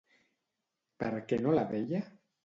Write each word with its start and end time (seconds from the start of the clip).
Per 1.03 1.09
què 1.31 1.39
no 1.41 1.53
la 1.59 1.65
deia? 1.73 2.01